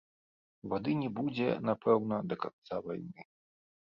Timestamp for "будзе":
1.19-1.49